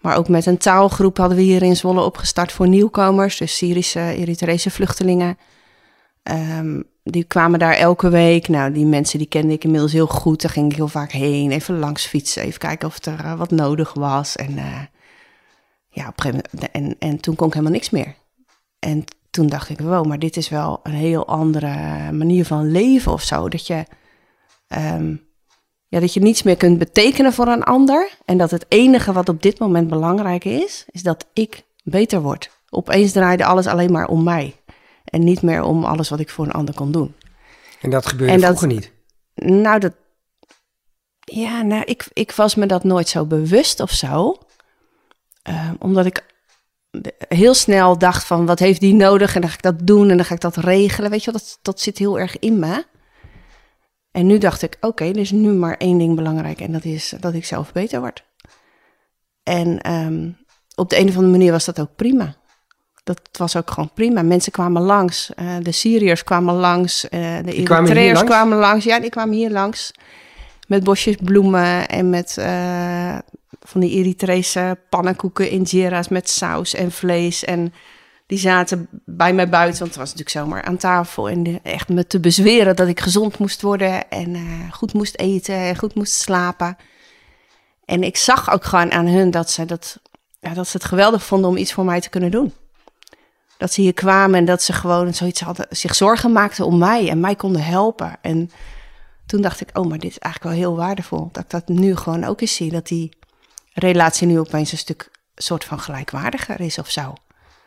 Maar 0.01 0.17
ook 0.17 0.29
met 0.29 0.47
een 0.47 0.59
taalgroep 0.59 1.17
hadden 1.17 1.37
we 1.37 1.43
hier 1.43 1.63
in 1.63 1.77
Zwolle 1.77 2.01
opgestart 2.01 2.53
voor 2.53 2.69
nieuwkomers. 2.69 3.37
Dus 3.37 3.57
Syrische, 3.57 4.01
Eritrese 4.01 4.71
vluchtelingen. 4.71 5.39
Um, 6.23 6.85
die 7.09 7.25
kwamen 7.25 7.59
daar 7.59 7.75
elke 7.75 8.09
week. 8.09 8.49
Nou, 8.49 8.73
die 8.73 8.87
mensen 8.87 9.19
die 9.19 9.29
kende 9.29 9.53
ik 9.53 9.65
inmiddels 9.65 9.93
heel 9.93 10.07
goed. 10.07 10.43
Daar 10.43 10.51
ging 10.51 10.71
ik 10.71 10.77
heel 10.77 10.89
vaak 10.89 11.13
heen. 11.13 11.51
Even 11.51 11.79
langs 11.79 12.07
fietsen. 12.07 12.43
Even 12.43 12.59
kijken 12.59 12.89
of 12.89 13.05
er 13.05 13.25
uh, 13.25 13.39
wat 13.39 13.51
nodig 13.51 13.95
was. 13.95 14.37
En 14.37 14.51
uh, 14.51 14.81
ja, 15.89 16.09
op 16.09 16.25
moment. 16.25 16.71
En, 16.73 16.97
en 16.99 17.21
toen 17.21 17.35
kon 17.35 17.47
ik 17.47 17.53
helemaal 17.53 17.75
niks 17.75 17.91
meer. 17.91 18.15
En 18.79 19.05
toen 19.31 19.47
dacht 19.47 19.69
ik, 19.69 19.81
wow, 19.81 20.07
maar 20.07 20.19
dit 20.19 20.37
is 20.37 20.49
wel 20.49 20.81
een 20.83 20.93
heel 20.93 21.27
andere 21.27 21.77
manier 22.13 22.45
van 22.45 22.71
leven 22.71 23.13
of 23.13 23.23
zo. 23.23 23.49
Dat 23.49 23.67
je, 23.67 23.85
um, 24.69 25.27
ja, 25.89 26.01
dat 26.01 26.15
je 26.15 26.21
niets 26.21 26.43
meer 26.43 26.57
kunt 26.57 26.79
betekenen 26.79 27.33
voor 27.33 27.47
een 27.47 27.65
ander. 27.65 28.11
En 28.25 28.39
dat 28.39 28.51
het 28.51 28.67
enige 28.69 29.13
wat 29.13 29.29
op 29.29 29.43
dit 29.43 29.59
moment 29.59 29.89
belangrijk 29.89 30.45
is, 30.45 30.85
is 30.91 31.03
dat 31.03 31.27
ik 31.33 31.63
beter 31.83 32.21
word. 32.21 32.51
Opeens 32.71 33.13
draaide 33.13 33.45
alles 33.45 33.67
alleen 33.67 33.93
maar 33.93 34.09
om 34.09 34.23
mij. 34.23 34.55
En 35.07 35.25
niet 35.25 35.43
meer 35.43 35.63
om 35.63 35.85
alles 35.85 36.09
wat 36.09 36.21
ik 36.21 36.31
voor 36.31 36.45
een 36.45 36.53
ander 36.53 36.75
kon 36.75 36.93
doen. 36.93 37.15
En 37.81 37.91
dat 37.91 38.07
gebeurde 38.07 38.33
en 38.33 38.41
dat, 38.41 38.59
vroeger 38.59 38.79
niet? 38.79 38.93
Nou, 39.35 39.81
dat... 39.81 39.93
Ja, 41.19 41.63
nou, 41.63 41.85
ik, 41.85 42.09
ik 42.13 42.33
was 42.33 42.55
me 42.55 42.67
dat 42.67 42.85
nooit 42.85 43.09
zo 43.09 43.25
bewust 43.25 43.81
of 43.81 43.91
zo. 43.91 44.39
Uh, 45.49 45.71
omdat 45.79 46.07
ik 46.07 46.25
heel 47.29 47.55
snel 47.55 47.99
dacht 47.99 48.25
van, 48.25 48.47
wat 48.47 48.59
heeft 48.59 48.81
die 48.81 48.95
nodig? 48.95 49.35
En 49.35 49.41
dan 49.41 49.51
ga 49.51 49.57
ik 49.57 49.63
dat 49.63 49.87
doen 49.87 50.11
en 50.11 50.17
dan 50.17 50.27
ga 50.27 50.35
ik 50.35 50.41
dat 50.41 50.57
regelen. 50.57 51.11
Weet 51.11 51.25
je 51.25 51.31
wel, 51.31 51.41
dat, 51.41 51.59
dat 51.63 51.81
zit 51.81 51.99
heel 51.99 52.19
erg 52.19 52.39
in 52.39 52.59
me. 52.59 52.85
En 54.11 54.27
nu 54.27 54.39
dacht 54.39 54.63
ik, 54.63 54.77
oké, 54.77 54.87
okay, 54.87 55.11
er 55.11 55.17
is 55.17 55.31
nu 55.31 55.53
maar 55.53 55.77
één 55.77 55.99
ding 55.99 56.17
belangrijk. 56.17 56.61
En 56.61 56.73
dat 56.73 56.85
is 56.85 57.15
dat 57.21 57.35
ik 57.35 57.45
zelf 57.45 57.73
beter 57.73 58.01
word. 58.01 58.25
En 59.43 59.93
um, 59.93 60.37
op 60.75 60.91
de 60.91 60.99
een 60.99 61.09
of 61.09 61.15
andere 61.15 61.33
manier 61.33 61.53
was 61.53 61.65
dat 61.65 61.81
ook 61.81 61.97
prima 61.97 62.37
dat 63.07 63.21
was 63.33 63.57
ook 63.57 63.71
gewoon 63.71 63.91
prima. 63.95 64.23
Mensen 64.23 64.53
kwamen 64.53 64.83
langs. 64.83 65.31
Uh, 65.37 65.57
de 65.63 65.73
Syriërs 65.73 66.25
kwamen 66.25 66.55
langs. 66.55 67.05
Uh, 67.05 67.11
de 67.45 67.53
Eritreërs 67.53 68.25
kwamen 68.25 68.59
langs. 68.59 68.85
Ja, 68.85 69.01
die 69.01 69.11
kwamen 69.11 69.35
hier 69.35 69.51
langs. 69.51 69.93
Met 70.67 70.85
bosjes 70.85 71.17
bloemen 71.23 71.89
en 71.89 72.11
met 72.11 72.37
uh, 72.39 73.19
van 73.61 73.81
die 73.81 73.91
Eritrese 73.91 74.79
pannenkoeken, 74.89 75.51
injera's 75.51 76.09
met 76.09 76.29
saus 76.29 76.75
en 76.75 76.93
vlees. 76.93 77.45
En 77.45 77.73
die 78.27 78.39
zaten 78.39 78.89
bij 79.05 79.33
mij 79.33 79.49
buiten, 79.49 79.79
want 79.79 79.91
het 79.91 80.01
was 80.01 80.15
natuurlijk 80.15 80.37
zomaar 80.37 80.63
aan 80.63 80.77
tafel. 80.77 81.29
En 81.29 81.61
echt 81.63 81.89
me 81.89 82.07
te 82.07 82.21
bezweren 82.21 82.77
dat 82.77 82.89
ik 82.89 83.01
gezond 83.01 83.39
moest 83.39 83.63
worden 83.63 84.11
en 84.11 84.37
goed 84.71 84.93
moest 84.93 85.19
eten 85.19 85.55
en 85.55 85.77
goed 85.77 85.95
moest 85.95 86.13
slapen. 86.13 86.77
En 87.85 88.03
ik 88.03 88.17
zag 88.17 88.53
ook 88.53 88.65
gewoon 88.65 88.93
aan 88.93 89.07
hun 89.07 89.31
dat 89.31 89.51
ze, 89.51 89.65
dat, 89.65 90.01
ja, 90.41 90.55
dat 90.55 90.69
ze 90.69 90.77
het 90.77 90.87
geweldig 90.87 91.25
vonden 91.25 91.51
om 91.51 91.57
iets 91.57 91.73
voor 91.73 91.85
mij 91.85 92.01
te 92.01 92.09
kunnen 92.09 92.31
doen 92.31 92.53
dat 93.59 93.73
ze 93.73 93.81
hier 93.81 93.93
kwamen 93.95 94.39
en 94.39 94.45
dat 94.45 94.63
ze 94.63 94.73
gewoon 94.73 95.15
zoiets 95.15 95.41
hadden, 95.41 95.67
zich 95.71 95.95
zorgen 95.95 96.33
maakten 96.33 96.67
om 96.67 96.79
mij 96.79 97.09
en 97.09 97.21
mij 97.21 97.35
konden 97.35 97.65
helpen. 97.65 98.17
En 98.23 98.51
toen 99.27 99.41
dacht 99.41 99.61
ik, 99.61 99.79
oh, 99.79 99.87
maar 99.87 99.99
dit 99.99 100.11
is 100.11 100.19
eigenlijk 100.19 100.55
wel 100.55 100.65
heel 100.65 100.77
waardevol. 100.77 101.29
Dat 101.33 101.43
ik 101.45 101.51
dat 101.51 101.69
nu 101.69 101.97
gewoon 101.97 102.25
ook 102.25 102.41
eens 102.41 102.55
zie, 102.55 102.71
dat 102.71 102.87
die 102.87 103.17
relatie 103.73 104.27
nu 104.27 104.39
opeens 104.39 104.73
een 104.73 104.79
stuk 104.79 105.11
soort 105.35 105.65
van 105.65 105.81
gelijkwaardiger 105.81 106.61
is 106.61 106.79
of 106.79 106.91
zo. 106.91 107.13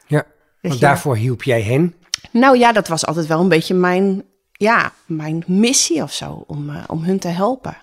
Ja. 0.08 0.24
Want 0.62 0.74
je- 0.74 0.80
daarvoor 0.80 1.16
hielp 1.16 1.44
jij 1.44 1.62
hen. 1.62 1.96
Nou 2.32 2.58
ja, 2.58 2.72
dat 2.72 2.88
was 2.88 3.06
altijd 3.06 3.28
wel 3.28 3.40
een 3.40 3.50
beetje 3.50 3.74
mijn, 3.74 4.24
ja, 4.52 4.92
mijn 5.06 5.44
missie 5.48 6.02
of 6.04 6.14
zo, 6.14 6.44
om, 6.48 6.70
eh, 6.70 6.84
om 6.88 7.04
hun 7.04 7.20
te 7.20 7.28
helpen. 7.28 7.78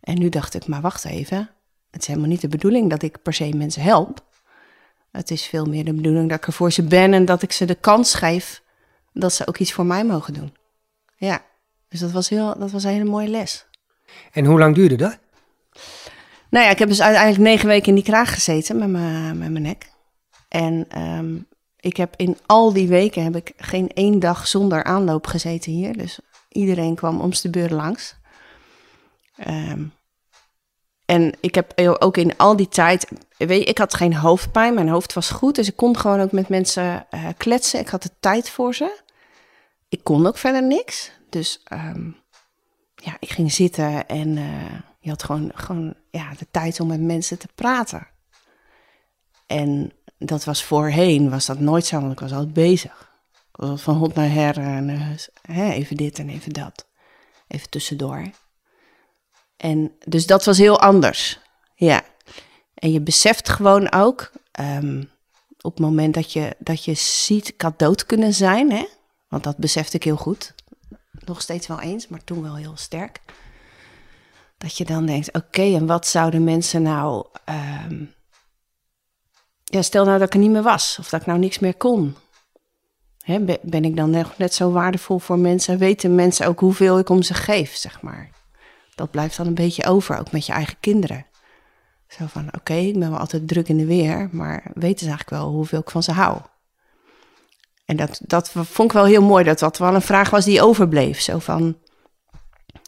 En 0.00 0.18
nu 0.18 0.28
dacht 0.28 0.54
ik, 0.54 0.66
maar 0.66 0.80
wacht 0.80 1.04
even. 1.04 1.50
Het 1.90 2.00
is 2.00 2.06
helemaal 2.06 2.28
niet 2.28 2.40
de 2.40 2.48
bedoeling 2.48 2.90
dat 2.90 3.02
ik 3.02 3.22
per 3.22 3.32
se 3.34 3.54
mensen 3.56 3.82
help. 3.82 4.24
Het 5.12 5.30
is 5.30 5.46
veel 5.46 5.64
meer 5.64 5.84
de 5.84 5.94
bedoeling 5.94 6.28
dat 6.28 6.38
ik 6.38 6.46
er 6.46 6.52
voor 6.52 6.72
ze 6.72 6.82
ben 6.82 7.14
en 7.14 7.24
dat 7.24 7.42
ik 7.42 7.52
ze 7.52 7.64
de 7.64 7.74
kans 7.74 8.14
geef 8.14 8.62
dat 9.12 9.32
ze 9.32 9.46
ook 9.46 9.58
iets 9.58 9.72
voor 9.72 9.86
mij 9.86 10.04
mogen 10.04 10.34
doen. 10.34 10.56
Ja, 11.16 11.44
dus 11.88 12.00
dat 12.00 12.10
was, 12.10 12.28
heel, 12.28 12.58
dat 12.58 12.70
was 12.70 12.84
een 12.84 12.90
hele 12.90 13.04
mooie 13.04 13.28
les. 13.28 13.66
En 14.32 14.44
hoe 14.44 14.58
lang 14.58 14.74
duurde 14.74 14.96
dat? 14.96 15.18
Nou 16.50 16.64
ja, 16.64 16.70
ik 16.70 16.78
heb 16.78 16.88
dus 16.88 17.02
uiteindelijk 17.02 17.42
negen 17.42 17.68
weken 17.68 17.88
in 17.88 17.94
die 17.94 18.04
kraag 18.04 18.34
gezeten 18.34 18.78
met 18.78 18.88
mijn, 18.88 19.38
met 19.38 19.50
mijn 19.50 19.62
nek. 19.62 19.90
En 20.48 20.86
ehm, 20.88 21.36
ik 21.80 21.96
heb 21.96 22.14
in 22.16 22.38
al 22.46 22.72
die 22.72 22.88
weken 22.88 23.24
heb 23.24 23.36
ik 23.36 23.52
geen 23.56 23.88
één 23.88 24.18
dag 24.18 24.46
zonder 24.46 24.84
aanloop 24.84 25.26
gezeten 25.26 25.72
hier. 25.72 25.96
Dus 25.96 26.20
iedereen 26.48 26.94
kwam 26.94 27.20
om 27.20 27.30
de 27.42 27.50
beurt 27.50 27.70
langs. 27.70 28.16
Ehm, 29.36 29.84
en 31.10 31.34
ik 31.40 31.54
heb 31.54 31.72
ook 31.98 32.16
in 32.16 32.36
al 32.36 32.56
die 32.56 32.68
tijd, 32.68 33.08
weet 33.36 33.62
je, 33.62 33.64
ik 33.64 33.78
had 33.78 33.94
geen 33.94 34.14
hoofdpijn, 34.14 34.74
mijn 34.74 34.88
hoofd 34.88 35.12
was 35.12 35.30
goed. 35.30 35.54
Dus 35.54 35.68
ik 35.68 35.76
kon 35.76 35.96
gewoon 35.96 36.20
ook 36.20 36.32
met 36.32 36.48
mensen 36.48 37.06
eh, 37.10 37.28
kletsen. 37.36 37.80
Ik 37.80 37.88
had 37.88 38.02
de 38.02 38.10
tijd 38.20 38.50
voor 38.50 38.74
ze. 38.74 38.98
Ik 39.88 40.04
kon 40.04 40.26
ook 40.26 40.36
verder 40.36 40.62
niks. 40.62 41.10
Dus 41.28 41.60
ehm, 41.64 42.10
ja, 42.94 43.16
ik 43.18 43.30
ging 43.30 43.52
zitten 43.52 44.08
en 44.08 44.36
eh, 44.36 44.78
je 45.00 45.10
had 45.10 45.22
gewoon, 45.22 45.50
gewoon 45.54 45.94
ja, 46.10 46.34
de 46.38 46.46
tijd 46.50 46.80
om 46.80 46.88
met 46.88 47.00
mensen 47.00 47.38
te 47.38 47.48
praten. 47.54 48.06
En 49.46 49.92
dat 50.18 50.44
was 50.44 50.64
voorheen, 50.64 51.30
was 51.30 51.46
dat 51.46 51.58
nooit 51.58 51.86
zo, 51.86 52.00
want 52.00 52.12
ik 52.12 52.20
was 52.20 52.32
altijd 52.32 52.52
bezig. 52.52 53.08
Van 53.52 53.96
hot 53.96 54.14
naar 54.14 54.30
her 54.30 54.58
en 54.58 55.16
eh, 55.42 55.70
even 55.70 55.96
dit 55.96 56.18
en 56.18 56.28
even 56.28 56.52
dat. 56.52 56.86
Even 57.48 57.70
tussendoor. 57.70 58.30
En 59.60 59.92
dus 60.04 60.26
dat 60.26 60.44
was 60.44 60.58
heel 60.58 60.80
anders. 60.80 61.38
Ja. 61.74 62.02
En 62.74 62.92
je 62.92 63.00
beseft 63.00 63.48
gewoon 63.48 63.92
ook, 63.92 64.30
ehm, 64.52 65.04
op 65.60 65.72
het 65.72 65.80
moment 65.80 66.14
dat 66.14 66.32
je, 66.32 66.56
dat 66.58 66.84
je 66.84 66.94
ziet, 66.94 67.48
ik 67.48 67.60
had 67.60 67.78
dood 67.78 68.06
kunnen 68.06 68.34
zijn, 68.34 68.72
hè? 68.72 68.86
want 69.28 69.44
dat 69.44 69.56
besefte 69.56 69.96
ik 69.96 70.04
heel 70.04 70.16
goed. 70.16 70.54
Nog 71.24 71.40
steeds 71.40 71.66
wel 71.66 71.80
eens, 71.80 72.08
maar 72.08 72.24
toen 72.24 72.42
wel 72.42 72.56
heel 72.56 72.76
sterk. 72.76 73.20
Dat 74.58 74.76
je 74.76 74.84
dan 74.84 75.06
denkt, 75.06 75.32
oké, 75.32 75.62
en 75.62 75.86
wat 75.86 76.06
zouden 76.06 76.44
mensen 76.44 76.82
nou... 76.82 77.26
ehm, 77.44 78.04
ja, 79.64 79.82
stel 79.82 80.04
nou 80.04 80.18
dat 80.18 80.26
ik 80.26 80.34
er 80.34 80.40
niet 80.40 80.50
meer 80.50 80.62
was, 80.62 80.96
of 81.00 81.08
dat 81.08 81.20
ik 81.20 81.26
nou 81.26 81.38
niks 81.38 81.58
meer 81.58 81.74
kon. 81.74 82.16
Hè, 83.18 83.40
be- 83.40 83.60
ben 83.62 83.84
ik 83.84 83.96
dan 83.96 84.10
net, 84.10 84.38
net 84.38 84.54
zo 84.54 84.70
waardevol 84.70 85.18
voor 85.18 85.38
mensen? 85.38 85.78
Weten 85.78 86.14
mensen 86.14 86.46
ook 86.46 86.60
hoeveel 86.60 86.98
ik 86.98 87.08
om 87.08 87.22
ze 87.22 87.34
geef, 87.34 87.74
zeg 87.76 88.02
maar? 88.02 88.30
Dat 89.00 89.10
blijft 89.10 89.36
dan 89.36 89.46
een 89.46 89.54
beetje 89.54 89.84
over, 89.84 90.18
ook 90.18 90.32
met 90.32 90.46
je 90.46 90.52
eigen 90.52 90.76
kinderen. 90.80 91.26
Zo 92.08 92.26
van, 92.26 92.48
oké, 92.54 92.74
ik 92.74 92.98
ben 92.98 93.10
wel 93.10 93.18
altijd 93.18 93.48
druk 93.48 93.68
in 93.68 93.76
de 93.76 93.86
weer, 93.86 94.28
maar 94.32 94.70
weten 94.74 94.98
ze 94.98 95.06
eigenlijk 95.06 95.42
wel 95.42 95.50
hoeveel 95.50 95.80
ik 95.80 95.90
van 95.90 96.02
ze 96.02 96.12
hou? 96.12 96.40
En 97.84 97.96
dat, 97.96 98.20
dat 98.26 98.50
vond 98.50 98.88
ik 98.88 98.92
wel 98.92 99.04
heel 99.04 99.22
mooi, 99.22 99.44
dat 99.44 99.58
dat 99.58 99.78
wel 99.78 99.94
een 99.94 100.02
vraag 100.02 100.30
was 100.30 100.44
die 100.44 100.62
overbleef. 100.62 101.20
Zo 101.20 101.38
van, 101.38 101.78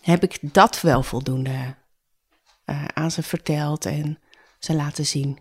heb 0.02 0.23
ik 0.23 0.38
dat 0.40 0.81
wel 0.81 1.02
voldoende 1.02 1.75
eh, 2.64 2.85
aan 2.95 3.11
ze 3.11 3.23
verteld 3.23 3.87
en 3.87 4.19
ze 4.59 4.75
laten 4.75 5.07
zien? 5.07 5.38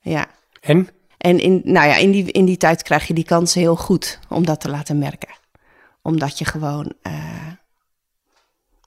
Ja. 0.00 0.26
En? 0.60 0.88
En 1.16 1.38
in, 1.38 1.60
nou 1.64 1.88
ja, 1.88 1.96
in, 1.96 2.10
die, 2.10 2.32
in 2.32 2.44
die 2.44 2.56
tijd 2.56 2.82
krijg 2.82 3.06
je 3.06 3.14
die 3.14 3.24
kansen 3.24 3.60
heel 3.60 3.76
goed 3.76 4.18
om 4.28 4.44
dat 4.44 4.60
te 4.60 4.70
laten 4.70 4.98
merken. 4.98 5.34
Omdat 6.02 6.38
je 6.38 6.44
gewoon, 6.44 6.92
eh, 7.02 7.52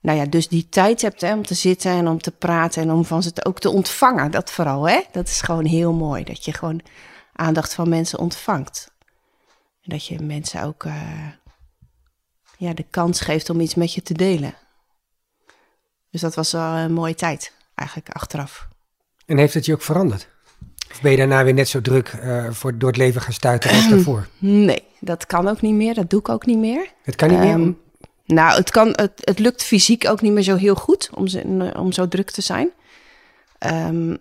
nou 0.03 0.17
ja, 0.17 0.25
dus 0.25 0.48
die 0.48 0.69
tijd 0.69 1.01
hebt 1.01 1.22
hè, 1.22 1.33
om 1.33 1.45
te 1.45 1.53
zitten 1.53 1.91
en 1.91 2.07
om 2.07 2.22
te 2.22 2.31
praten 2.31 2.81
en 2.81 2.91
om 2.91 3.05
van 3.05 3.24
ze 3.24 3.31
ook 3.45 3.60
te 3.60 3.69
ontvangen. 3.69 4.31
Dat 4.31 4.51
vooral, 4.51 4.88
hè. 4.88 5.01
Dat 5.12 5.27
is 5.27 5.41
gewoon 5.41 5.65
heel 5.65 5.93
mooi, 5.93 6.24
dat 6.24 6.45
je 6.45 6.53
gewoon 6.53 6.81
aandacht 7.33 7.74
van 7.74 7.89
mensen 7.89 8.19
ontvangt. 8.19 8.91
En 9.81 9.89
dat 9.89 10.05
je 10.05 10.19
mensen 10.22 10.63
ook 10.63 10.83
eh, 10.83 11.27
ja, 12.57 12.74
de 12.74 12.86
kans 12.89 13.22
geeft 13.22 13.50
om 13.50 13.60
iets 13.60 13.75
met 13.75 13.93
je 13.93 14.01
te 14.01 14.13
delen. 14.13 14.53
Dus 16.10 16.22
dat 16.22 16.36
was 16.36 16.51
wel 16.51 16.74
een 16.74 16.93
mooie 16.93 17.15
tijd, 17.15 17.53
eigenlijk 17.75 18.10
achteraf. 18.10 18.67
En 19.25 19.38
heeft 19.38 19.53
het 19.53 19.65
je 19.65 19.74
ook 19.74 19.81
veranderd? 19.81 20.27
Of 20.91 21.01
ben 21.01 21.12
je 21.12 21.17
daarna 21.17 21.43
weer 21.43 21.53
net 21.53 21.67
zo 21.69 21.81
druk 21.81 22.07
eh, 22.07 22.51
voor, 22.51 22.77
door 22.77 22.89
het 22.89 22.98
leven 22.98 23.22
gaan 23.22 23.33
stuiten 23.33 23.69
als 23.69 23.89
daarvoor? 23.89 24.27
Nee, 24.38 24.83
dat 25.00 25.25
kan 25.25 25.48
ook 25.48 25.62
niet 25.62 25.74
meer, 25.74 25.93
dat 25.93 26.10
doe 26.10 26.19
ik 26.19 26.29
ook 26.29 26.45
niet 26.45 26.57
meer. 26.57 26.91
Het 27.03 27.15
kan 27.15 27.29
niet 27.29 27.39
Ehm, 27.39 27.60
meer. 27.60 27.75
Nou, 28.25 28.58
het, 28.58 28.70
kan, 28.70 28.88
het, 28.88 29.12
het 29.15 29.39
lukt 29.39 29.63
fysiek 29.63 30.08
ook 30.08 30.22
niet 30.22 30.32
meer 30.32 30.44
zo 30.44 30.56
heel 30.56 30.75
goed 30.75 31.10
om, 31.13 31.27
om 31.62 31.92
zo 31.92 32.08
druk 32.08 32.32
te 32.32 32.42
zijn. 32.42 32.72
Ehm, 33.58 34.15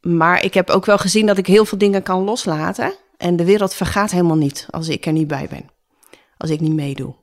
maar 0.00 0.44
ik 0.44 0.54
heb 0.54 0.70
ook 0.70 0.86
wel 0.86 0.98
gezien 0.98 1.26
dat 1.26 1.38
ik 1.38 1.46
heel 1.46 1.64
veel 1.64 1.78
dingen 1.78 2.02
kan 2.02 2.24
loslaten. 2.24 2.94
En 3.16 3.36
de 3.36 3.44
wereld 3.44 3.74
vergaat 3.74 4.10
helemaal 4.10 4.36
niet 4.36 4.66
als 4.70 4.88
ik 4.88 5.06
er 5.06 5.12
niet 5.12 5.26
bij 5.26 5.46
ben. 5.50 5.70
Als 6.36 6.50
ik 6.50 6.60
niet 6.60 6.72
meedoe. 6.72 7.14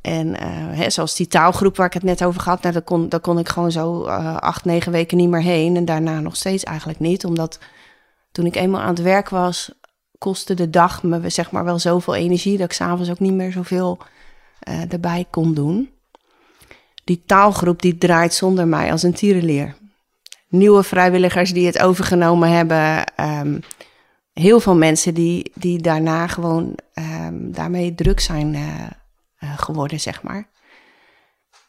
En 0.00 0.36
eh, 0.36 0.48
hè, 0.50 0.90
zoals 0.90 1.16
die 1.16 1.26
taalgroep 1.26 1.76
waar 1.76 1.86
ik 1.86 1.92
het 1.92 2.02
net 2.02 2.24
over 2.24 2.42
had, 2.42 2.62
nou, 2.62 2.74
daar, 2.74 2.82
kon, 2.82 3.08
daar 3.08 3.20
kon 3.20 3.38
ik 3.38 3.48
gewoon 3.48 3.72
zo 3.72 4.04
eh, 4.04 4.36
acht, 4.36 4.64
negen 4.64 4.92
weken 4.92 5.16
niet 5.16 5.28
meer 5.28 5.42
heen. 5.42 5.76
En 5.76 5.84
daarna 5.84 6.20
nog 6.20 6.36
steeds 6.36 6.64
eigenlijk 6.64 6.98
niet. 6.98 7.24
Omdat 7.24 7.58
toen 8.32 8.46
ik 8.46 8.56
eenmaal 8.56 8.80
aan 8.80 8.94
het 8.94 9.02
werk 9.02 9.28
was, 9.28 9.72
kostte 10.18 10.54
de 10.54 10.70
dag 10.70 11.02
me 11.02 11.28
zeg 11.28 11.50
maar 11.50 11.64
wel 11.64 11.78
zoveel 11.78 12.14
energie 12.14 12.56
dat 12.56 12.66
ik 12.66 12.72
s'avonds 12.72 13.10
ook 13.10 13.20
niet 13.20 13.32
meer 13.32 13.52
zoveel 13.52 13.98
eh, 14.60 14.92
erbij 14.92 15.26
kon 15.30 15.54
doen. 15.54 15.90
Die 17.04 17.22
taalgroep 17.26 17.82
die 17.82 17.98
draait 17.98 18.34
zonder 18.34 18.68
mij 18.68 18.92
als 18.92 19.02
een 19.02 19.14
tierenleer. 19.14 19.74
Nieuwe 20.48 20.82
vrijwilligers 20.82 21.52
die 21.52 21.66
het 21.66 21.78
overgenomen 21.78 22.50
hebben. 22.50 23.04
ehm, 23.14 23.58
heel 24.32 24.60
veel 24.60 24.76
mensen 24.76 25.14
die, 25.14 25.52
die 25.54 25.82
daarna 25.82 26.26
gewoon 26.26 26.78
ehm, 26.94 27.50
daarmee 27.50 27.94
druk 27.94 28.20
zijn 28.20 28.54
eh, 28.54 28.86
eh, 29.38 29.58
geworden, 29.58 30.00
zeg 30.00 30.22
maar. 30.22 30.48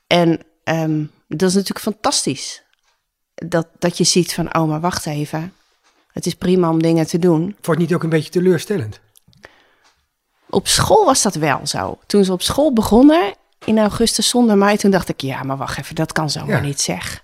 En 0.07 0.39
ehm, 0.63 1.05
dat 1.27 1.50
is 1.50 1.55
natuurlijk 1.55 1.79
fantastisch. 1.79 2.63
Dat, 3.36 3.67
dat 3.79 3.98
je 3.98 4.03
ziet 4.03 4.33
van, 4.33 4.55
oh, 4.55 4.67
maar 4.67 4.81
wacht 4.81 5.05
even. 5.05 5.53
Het 6.12 6.25
is 6.25 6.36
prima 6.36 6.69
om 6.69 6.81
dingen 6.81 7.07
te 7.07 7.19
doen. 7.19 7.55
Wordt 7.62 7.81
niet 7.81 7.93
ook 7.93 8.03
een 8.03 8.10
beetje 8.10 8.31
teleurstellend? 8.31 9.00
Op 10.51 10.67
school 10.67 11.05
was 11.05 11.22
dat 11.22 11.36
wel 11.36 11.60
zo. 11.67 12.00
Toen 12.05 12.24
ze 12.24 12.31
op 12.31 12.41
school 12.41 12.74
begonnen 12.74 13.34
in 13.65 13.79
augustus 13.79 14.29
zonder 14.29 14.58
mij, 14.58 14.77
toen 14.77 14.91
dacht 14.91 15.10
ik, 15.10 15.22
ja, 15.22 15.43
maar 15.43 15.58
wacht 15.58 15.77
even, 15.79 15.96
dat 15.96 16.12
kan 16.12 16.29
zomaar 16.29 16.55
Ja. 16.62 16.67
niet 16.67 16.81
zeg. 16.81 17.24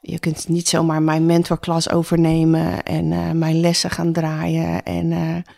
Je 0.00 0.18
kunt 0.18 0.48
niet 0.48 0.68
zomaar 0.68 1.02
mijn 1.02 1.26
mentorklas 1.26 1.90
overnemen 1.90 2.82
en 2.82 3.12
eh, 3.12 3.30
mijn 3.30 3.60
lessen 3.60 3.90
gaan 3.90 4.12
draaien. 4.12 4.82
En, 4.82 5.12
eh, 5.12 5.52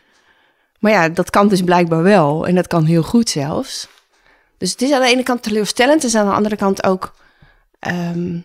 maar 0.79 0.93
ja, 0.93 1.09
dat 1.09 1.31
kan 1.31 1.49
dus 1.49 1.63
blijkbaar 1.63 2.03
wel. 2.03 2.47
En 2.47 2.55
dat 2.55 2.67
kan 2.67 2.85
heel 2.85 3.03
goed 3.03 3.29
zelfs. 3.29 3.89
Dus 4.59 4.71
het 4.71 4.83
is 4.83 4.93
aan 4.93 5.01
de 5.01 5.07
ene 5.09 5.23
kant 5.23 5.43
teleurstellend. 5.43 6.05
Is 6.05 6.15
aan 6.15 6.27
de 6.27 6.33
andere 6.35 6.57
kant 6.57 6.85
ook... 6.85 7.15
ehm, 7.79 8.39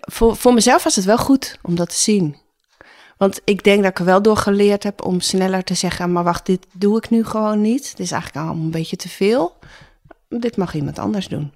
voor, 0.00 0.36
voor 0.36 0.54
mezelf 0.54 0.82
was 0.84 0.96
het 0.96 1.04
wel 1.04 1.18
goed 1.18 1.58
om 1.62 1.74
dat 1.74 1.88
te 1.88 2.00
zien. 2.00 2.36
Want 3.16 3.40
ik 3.44 3.64
denk 3.64 3.82
dat 3.82 3.90
ik 3.90 3.98
er 3.98 4.04
wel 4.04 4.22
door 4.22 4.36
geleerd 4.36 4.82
heb 4.82 5.04
om 5.04 5.20
sneller 5.20 5.64
te 5.64 5.74
zeggen: 5.74 6.12
maar 6.12 6.24
wacht, 6.24 6.46
dit 6.46 6.66
doe 6.72 6.96
ik 6.96 7.10
nu 7.10 7.24
gewoon 7.24 7.60
niet. 7.60 7.90
Dit 7.90 8.00
is 8.00 8.10
eigenlijk 8.10 8.46
allemaal 8.46 8.64
een 8.64 8.70
beetje 8.70 8.96
te 8.96 9.08
veel. 9.08 9.56
Dit 10.28 10.56
mag 10.56 10.74
iemand 10.74 10.98
anders 10.98 11.28
doen. 11.28 11.52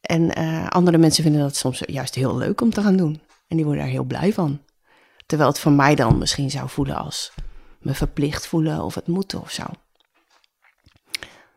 En 0.00 0.34
eh, 0.34 0.66
andere 0.66 0.98
mensen 0.98 1.22
vinden 1.22 1.40
dat 1.40 1.56
soms 1.56 1.82
juist 1.86 2.14
heel 2.14 2.36
leuk 2.36 2.60
om 2.60 2.70
te 2.70 2.82
gaan 2.82 2.96
doen. 2.96 3.20
En 3.48 3.56
die 3.56 3.64
worden 3.64 3.82
daar 3.82 3.92
heel 3.92 4.04
blij 4.04 4.32
van. 4.32 4.60
Terwijl 5.26 5.50
het 5.50 5.58
voor 5.58 5.72
mij 5.72 5.94
dan 5.94 6.18
misschien 6.18 6.50
zou 6.50 6.68
voelen 6.68 6.96
als 6.96 7.32
me 7.80 7.94
verplicht 7.94 8.46
voelen 8.46 8.82
of 8.82 8.94
het 8.94 9.06
moeten 9.06 9.40
of 9.40 9.50
zo. 9.50 9.64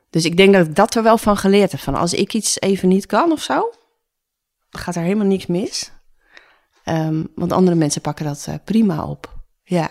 Dus 0.09 0.25
ik 0.25 0.38
denk 0.38 0.53
dat 0.53 0.67
ik 0.67 0.75
dat 0.75 0.95
er 0.95 1.03
wel 1.03 1.17
van 1.17 1.38
geleerd 1.38 1.71
heb. 1.71 1.81
Van 1.81 1.95
als 1.95 2.13
ik 2.13 2.33
iets 2.33 2.61
even 2.61 2.88
niet 2.88 3.05
kan 3.05 3.31
of 3.31 3.41
zo, 3.41 3.73
gaat 4.69 4.95
er 4.95 5.01
helemaal 5.01 5.25
niks 5.25 5.45
mis. 5.45 5.91
Ehm, 6.89 7.24
want 7.36 7.51
andere 7.51 7.75
mensen 7.75 8.01
pakken 8.01 8.25
dat 8.25 8.46
eh, 8.48 8.55
prima 8.63 9.05
op. 9.05 9.39
Ja. 9.63 9.89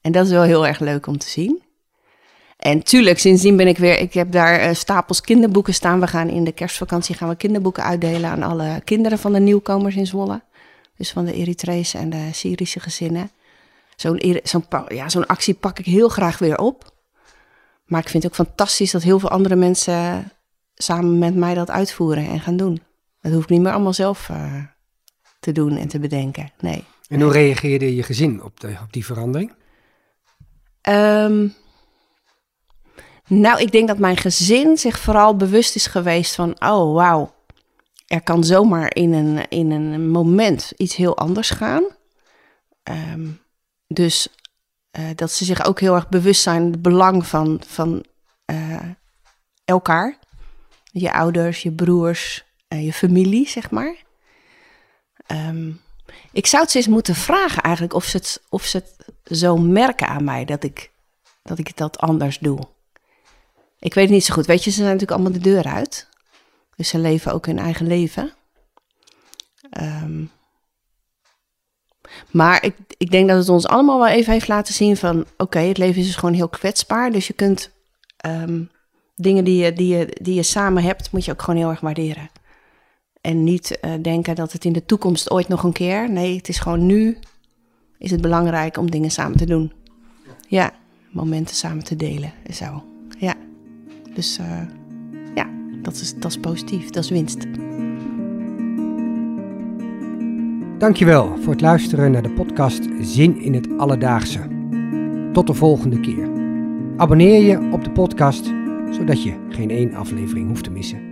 En 0.00 0.12
dat 0.12 0.24
is 0.24 0.30
wel 0.30 0.42
heel 0.42 0.66
erg 0.66 0.78
leuk 0.78 1.06
om 1.06 1.18
te 1.18 1.28
zien. 1.28 1.62
En 2.56 2.82
tuurlijk, 2.82 3.18
sindsdien 3.18 3.56
ben 3.56 3.68
ik 3.68 3.78
weer... 3.78 3.98
Ik 3.98 4.14
heb 4.14 4.32
daar 4.32 4.58
eh, 4.58 4.74
stapels 4.74 5.20
kinderboeken 5.20 5.74
staan. 5.74 6.00
We 6.00 6.06
gaan 6.06 6.28
in 6.28 6.44
de 6.44 6.52
kerstvakantie 6.52 7.14
gaan 7.14 7.28
we 7.28 7.36
kinderboeken 7.36 7.84
uitdelen 7.84 8.30
aan 8.30 8.42
alle 8.42 8.80
kinderen 8.84 9.18
van 9.18 9.32
de 9.32 9.40
nieuwkomers 9.40 9.96
in 9.96 10.06
Zwolle. 10.06 10.42
Dus 10.96 11.12
van 11.12 11.24
de 11.24 11.32
Eritrese 11.32 11.98
en 11.98 12.10
de 12.10 12.28
Syrische 12.32 12.80
gezinnen. 12.80 13.30
Zo'n 13.96 14.20
ja, 14.88 15.06
actie 15.26 15.54
pak 15.54 15.78
ik 15.78 15.84
heel 15.84 16.08
graag 16.08 16.38
weer 16.38 16.58
op. 16.58 16.92
Maar 17.84 18.00
ik 18.00 18.08
vind 18.08 18.22
het 18.22 18.32
ook 18.32 18.46
fantastisch 18.46 18.90
dat 18.90 19.02
heel 19.02 19.18
veel 19.18 19.30
andere 19.30 19.56
mensen 19.56 20.32
samen 20.74 21.18
met 21.18 21.34
mij 21.34 21.54
dat 21.54 21.70
uitvoeren 21.70 22.26
en 22.26 22.40
gaan 22.40 22.56
doen. 22.56 22.82
Dat 23.20 23.32
hoef 23.32 23.42
ik 23.42 23.48
niet 23.48 23.60
meer 23.60 23.72
allemaal 23.72 23.92
zelf 23.92 24.28
eh, 24.28 24.54
te 25.42 25.52
doen 25.52 25.76
en 25.76 25.88
te 25.88 25.98
bedenken. 25.98 26.50
Nee. 26.60 26.84
En 27.08 27.20
hoe 27.20 27.32
reageerde 27.32 27.94
je 27.94 28.02
gezin 28.02 28.42
op, 28.42 28.60
de, 28.60 28.76
op 28.82 28.92
die 28.92 29.04
verandering? 29.04 29.52
Ehm, 30.80 31.48
nou, 33.26 33.60
ik 33.60 33.72
denk 33.72 33.88
dat 33.88 33.98
mijn 33.98 34.16
gezin 34.16 34.76
zich 34.76 34.98
vooral 34.98 35.36
bewust 35.36 35.74
is 35.74 35.86
geweest 35.86 36.34
van... 36.34 36.50
oh, 36.50 36.94
wauw, 36.94 37.34
er 38.06 38.22
kan 38.22 38.44
zomaar 38.44 38.94
in 38.94 39.12
een, 39.12 39.48
in 39.48 39.70
een 39.70 40.10
moment 40.10 40.72
iets 40.76 40.96
heel 40.96 41.16
anders 41.16 41.50
gaan. 41.50 41.84
Ehm, 42.82 43.28
dus 43.86 44.28
uh, 44.98 45.04
dat 45.14 45.30
ze 45.30 45.44
zich 45.44 45.64
ook 45.64 45.80
heel 45.80 45.94
erg 45.94 46.08
bewust 46.08 46.42
zijn 46.42 46.70
het 46.70 46.82
belang 46.82 47.26
van, 47.26 47.60
van 47.66 48.04
uh, 48.50 48.80
elkaar. 49.64 50.18
Je 50.84 51.12
ouders, 51.12 51.62
je 51.62 51.72
broers, 51.72 52.44
uh, 52.68 52.84
je 52.84 52.92
familie, 52.92 53.48
zeg 53.48 53.70
maar. 53.70 54.01
Um, 55.26 55.80
ik 56.32 56.46
zou 56.46 56.62
het 56.62 56.70
ze 56.70 56.78
eens 56.78 56.86
moeten 56.86 57.14
vragen 57.14 57.62
eigenlijk 57.62 57.94
of 57.94 58.04
ze 58.04 58.16
het, 58.16 58.42
of 58.48 58.64
ze 58.64 58.76
het 58.76 59.38
zo 59.38 59.56
merken 59.56 60.08
aan 60.08 60.24
mij 60.24 60.44
dat 60.44 60.64
ik, 60.64 60.90
dat 61.42 61.58
ik 61.58 61.76
dat 61.76 61.98
anders 61.98 62.38
doe. 62.38 62.58
Ik 63.78 63.94
weet 63.94 64.04
het 64.04 64.12
niet 64.12 64.24
zo 64.24 64.34
goed. 64.34 64.46
Weet 64.46 64.64
je, 64.64 64.70
ze 64.70 64.76
zijn 64.76 64.92
natuurlijk 64.92 65.20
allemaal 65.20 65.40
de 65.40 65.50
deur 65.50 65.64
uit. 65.64 66.08
Dus 66.76 66.88
ze 66.88 66.98
leven 66.98 67.32
ook 67.32 67.46
hun 67.46 67.58
eigen 67.58 67.86
leven. 67.86 68.32
Um, 69.80 70.30
maar 72.30 72.64
ik, 72.64 72.76
ik 72.96 73.10
denk 73.10 73.28
dat 73.28 73.38
het 73.38 73.48
ons 73.48 73.66
allemaal 73.66 73.98
wel 73.98 74.08
even 74.08 74.32
heeft 74.32 74.48
laten 74.48 74.74
zien 74.74 74.96
van... 74.96 75.26
oké, 75.36 75.58
het 75.58 75.78
leven 75.78 76.00
is 76.00 76.06
dus 76.06 76.16
gewoon 76.16 76.34
heel 76.34 76.48
kwetsbaar. 76.48 77.12
Dus 77.12 77.26
je 77.26 77.32
kunt 77.32 77.70
um, 78.26 78.70
dingen 79.16 79.44
die 79.44 79.64
je, 79.64 79.72
die, 79.72 79.96
je, 79.96 80.18
die 80.22 80.34
je 80.34 80.42
samen 80.42 80.82
hebt, 80.82 81.12
moet 81.12 81.24
je 81.24 81.32
ook 81.32 81.42
gewoon 81.42 81.60
heel 81.60 81.70
erg 81.70 81.80
waarderen. 81.80 82.30
En 83.22 83.44
niet 83.44 83.78
uh, 83.84 83.92
denken 84.02 84.34
dat 84.34 84.52
het 84.52 84.64
in 84.64 84.72
de 84.72 84.84
toekomst 84.84 85.30
ooit 85.30 85.48
nog 85.48 85.62
een 85.62 85.72
keer... 85.72 86.10
Nee, 86.10 86.36
het 86.36 86.48
is 86.48 86.58
gewoon 86.58 86.86
nu 86.86 87.18
is 88.02 88.10
het 88.10 88.20
belangrijk 88.20 88.76
om 88.76 88.90
dingen 88.90 89.10
samen 89.10 89.36
te 89.36 89.46
doen. 89.46 89.72
Ja, 90.48 90.72
momenten 91.10 91.56
samen 91.56 91.84
te 91.84 91.96
delen 91.96 92.32
en 92.46 92.54
zo. 92.54 92.84
Ja, 93.18 93.34
dus 94.14 94.38
uh, 94.38 94.62
ja, 95.34 95.48
dat 95.82 95.94
is, 95.94 96.14
dat 96.14 96.30
is 96.30 96.38
positief, 96.38 96.90
dat 96.90 97.04
is 97.04 97.10
winst. 97.10 97.46
Dankjewel 100.78 101.36
voor 101.36 101.52
het 101.52 101.60
luisteren 101.60 102.12
naar 102.12 102.22
de 102.22 102.32
podcast 102.32 102.88
Zin 103.00 103.40
in 103.40 103.54
het 103.54 103.78
Alledaagse. 103.78 104.48
Tot 105.32 105.46
de 105.46 105.54
volgende 105.54 106.00
keer. 106.00 106.30
Abonneer 106.96 107.42
je 107.42 107.70
op 107.72 107.84
de 107.84 107.90
podcast, 107.90 108.44
zodat 108.90 109.22
je 109.22 109.46
geen 109.48 109.70
één 109.70 109.94
aflevering 109.94 110.48
hoeft 110.48 110.64
te 110.64 110.70
missen. 110.70 111.11